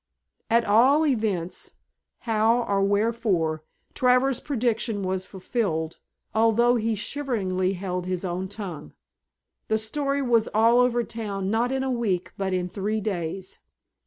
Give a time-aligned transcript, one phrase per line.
[0.49, 1.73] At all events,
[2.21, 3.63] how or wherefore,
[3.93, 5.99] Travers' prediction was fulfilled,
[6.33, 8.93] although he shiveringly held his own tongue.
[9.67, 13.59] The story was all over town not in a week but in three days.